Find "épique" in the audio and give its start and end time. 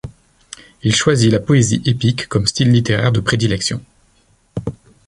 1.85-2.27